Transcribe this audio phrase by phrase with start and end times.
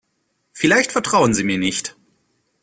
[0.51, 1.95] Vielleicht trauen Sie mir nicht.